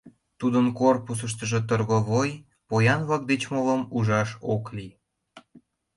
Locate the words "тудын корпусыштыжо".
0.39-1.59